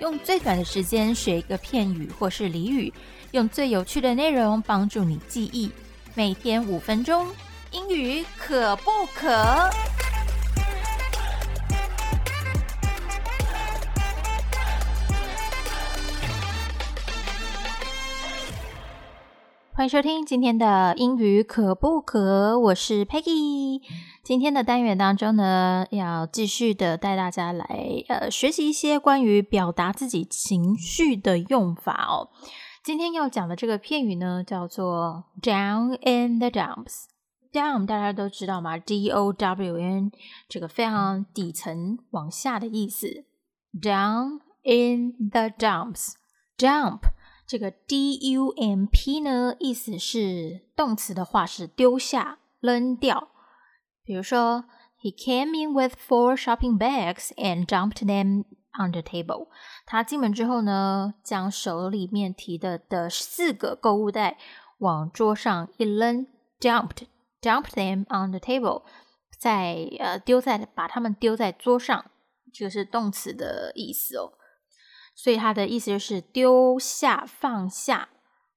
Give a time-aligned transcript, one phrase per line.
[0.00, 2.90] 用最短的时间学一个片语或是俚语，
[3.32, 5.70] 用最有趣的内容帮助你记忆。
[6.14, 7.26] 每天五分钟，
[7.72, 9.68] 英语可不可？
[19.78, 22.58] 欢迎收听今天的英语可不可？
[22.58, 23.80] 我是 Peggy。
[24.24, 27.64] 今天的单元当中呢，要继续的带大家来
[28.08, 32.28] 呃学习一些关于表达自己情绪的用法哦。
[32.82, 37.04] 今天要讲的这个片语呢，叫做 “down in the dumps”。
[37.52, 40.10] down 大家都知道吗？D O W N
[40.48, 43.26] 这个非常底层往下的意思。
[43.80, 47.02] down in the dumps，dump。
[47.48, 53.30] 这个 D U M P 呢，意思是动词的话是丢下、扔掉。
[54.04, 54.66] 比如说
[55.00, 58.44] ，He came in with four shopping bags and dumped them
[58.78, 59.48] on the table。
[59.86, 64.36] 他进门之后呢，将手里面提的的四个购物袋
[64.80, 66.26] 往桌上一扔
[66.60, 68.82] ，dumped，dumped them on the table，
[69.38, 72.10] 在呃丢在把它们丢在桌上，
[72.52, 74.34] 这个是动词的意思哦。
[75.20, 78.08] 所以它的意思就是丢下、放下，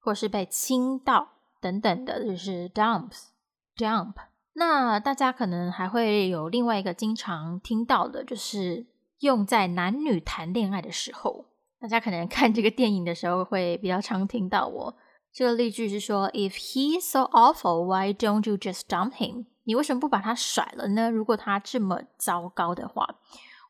[0.00, 1.28] 或是被倾倒
[1.60, 4.14] 等等的，就是 dumps，dump。
[4.54, 8.88] 那大家可能还会有另外一个经常听到的，就是
[9.20, 11.46] 用在男女谈恋爱的时候。
[11.80, 14.96] 大家可能看这个电影的时候会比较常听到我
[15.32, 19.46] 这个例句是说：If he's so awful, why don't you just dump him？
[19.62, 21.08] 你为什么不把他甩了呢？
[21.08, 23.20] 如果他这么糟糕的话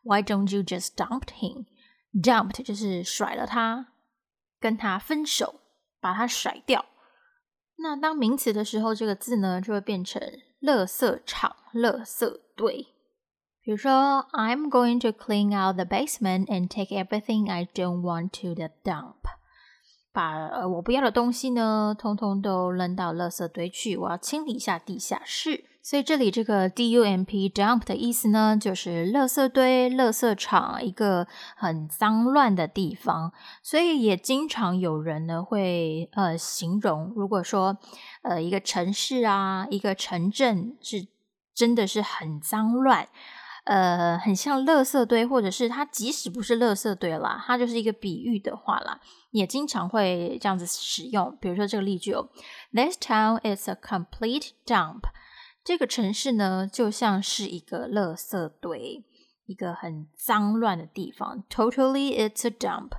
[0.04, 1.66] ，Why don't you just dump him？
[2.12, 3.88] Dumped 就是甩了他，
[4.58, 5.60] 跟他分手，
[6.00, 6.86] 把他甩掉。
[7.76, 10.20] 那当名词的时候，这个字呢就会变成
[10.60, 12.86] “垃圾场”、“垃圾堆”。
[13.62, 19.16] 比如说，I'm going to clean out the basement and take everything I don't want to the dump。
[20.10, 23.96] 把呃我不要的东西呢，通通都扔到垃圾堆去。
[23.96, 25.64] 我要清理一下地下室。
[25.80, 33.32] 所以这里这个 dump dump 的意思呢，就是垃圾堆、垃圾场，一个很脏乱的地方。
[33.62, 37.78] 所以也经常有人呢会呃形容，如果说
[38.22, 41.06] 呃一个城市啊，一个城镇是
[41.54, 43.08] 真的是很脏乱，
[43.64, 49.00] 呃，很像垃圾堆，或者是它即使不是垃圾堆啦，它就是一个比喻的话啦，
[49.30, 51.34] 也经常会这样子使用。
[51.40, 52.28] 比如说这个例句哦
[52.74, 55.04] ，This town is a complete dump。
[55.68, 59.04] 这个城市呢，就像是一个垃圾堆，
[59.44, 61.44] 一个很脏乱的地方。
[61.50, 62.92] Totally, it's a dump。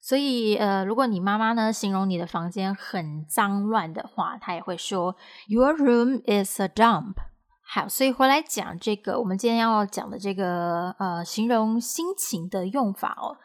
[0.00, 5.14] 所以，呃，如果你妈妈呢形容你的房间很脏乱的话，她也会说
[5.46, 7.18] Your room is a dump。
[7.62, 13.38] 好，所以回来讲这个，我们今天要讲的这个呃形容心情的用法哦。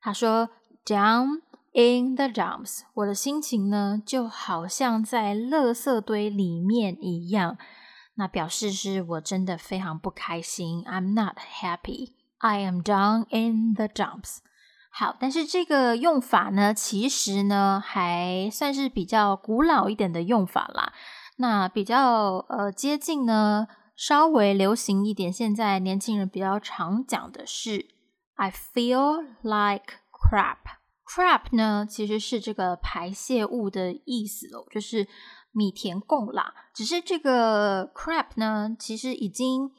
[0.00, 0.50] 他说
[0.86, 1.40] Down
[1.72, 7.58] in the dumps，我的心情呢就好像在垃圾堆里面一样。
[8.20, 12.12] 那表示是我真的非常不开心，I'm not happy.
[12.36, 14.40] I am down in the dumps.
[14.90, 20.92] 好，但是这个用法呢，其实呢还算是比较古老一点的用法啦。
[21.36, 23.66] 那比较呃接近呢，
[23.96, 27.86] 稍微流行一点，现在年轻人比较常讲的是
[28.34, 30.58] I feel like crap.
[31.06, 35.08] Crap 呢其实是这个排泄物的意思哦，就是。
[35.52, 39.70] 米田共啦，只是这个 crap 呢，其实已经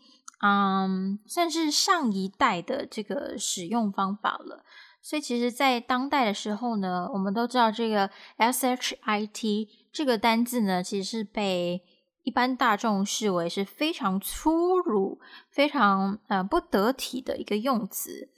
[0.41, 4.63] 嗯算是上一代的这个使用方法了。
[5.01, 11.81] 所以其实，在当代的时候呢，我们都知道这个 shit 这个单字呢，其实是被
[12.21, 18.29] 一般大众视为是非常粗鲁、非常呃不得体的一个用词。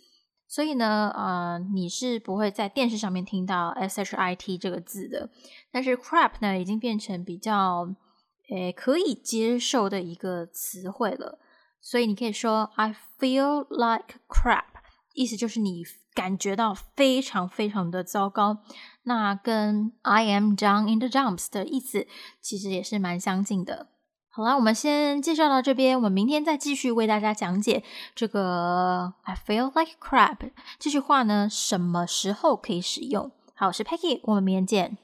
[0.53, 5.27] 所以呢，呃，你是不会在电视上面听到 shit 这个字的。
[5.71, 7.91] 但是 crap 呢，已经变成比较
[8.51, 11.39] 诶可以接受的一个词汇了。
[11.81, 14.65] 所以你可以说 I feel like crap，
[15.15, 15.83] 意思就是你
[16.13, 18.59] 感觉到非常非常的糟糕。
[19.05, 22.05] 那跟 I am down in the dumps 的意思
[22.39, 23.87] 其实也是蛮相近的。
[24.35, 27.83] 好啦，我们先介绍到这边，我们明天再继续为大家讲解
[28.15, 30.49] 这个 "I feel like crap"
[30.79, 33.31] 这句话呢，什么时候可以使用？
[33.53, 34.97] 好，我是 Peggy，我们明天见。